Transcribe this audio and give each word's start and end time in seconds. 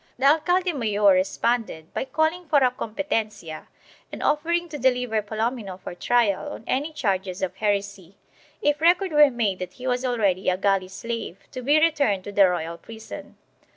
The 0.17 0.25
alcalde 0.25 0.73
mayor 0.73 1.13
responded 1.13 1.93
by 1.93 2.05
calling 2.05 2.47
for 2.47 2.57
a 2.57 2.71
competencia 2.71 3.67
and 4.11 4.23
offering 4.23 4.67
to 4.69 4.79
deliver 4.79 5.21
Palomino 5.21 5.77
for 5.79 5.93
trial 5.93 6.53
on 6.53 6.63
any 6.65 6.91
charges 6.91 7.43
of 7.43 7.57
heresy, 7.57 8.17
if 8.63 8.81
record 8.81 9.11
were 9.11 9.29
made 9.29 9.59
that 9.59 9.73
he 9.73 9.85
was 9.85 10.03
already 10.03 10.49
a 10.49 10.57
galley 10.57 10.87
slave 10.87 11.37
to 11.51 11.61
be 11.61 11.79
returned 11.79 12.23
to 12.23 12.31
the 12.31 12.49
royal 12.49 12.79
prison. 12.79 13.37